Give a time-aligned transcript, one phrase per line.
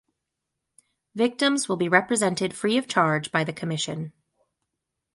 [1.13, 4.13] Victims will be represented free of charge by the commission.